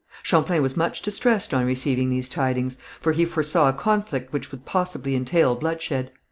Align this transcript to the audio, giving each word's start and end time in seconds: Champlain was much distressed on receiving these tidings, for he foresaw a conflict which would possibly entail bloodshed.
Champlain 0.23 0.63
was 0.63 0.75
much 0.75 1.03
distressed 1.03 1.53
on 1.53 1.63
receiving 1.63 2.09
these 2.09 2.27
tidings, 2.27 2.79
for 2.99 3.11
he 3.11 3.23
foresaw 3.23 3.69
a 3.69 3.73
conflict 3.73 4.33
which 4.33 4.49
would 4.49 4.65
possibly 4.65 5.13
entail 5.15 5.53
bloodshed. 5.53 6.11